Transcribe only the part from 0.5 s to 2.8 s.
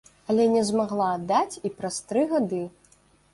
не змагла аддаць і праз тры гады.